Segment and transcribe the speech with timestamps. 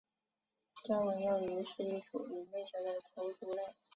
[0.83, 3.75] 雕纹鱿鱼是一属已灭绝的头足类。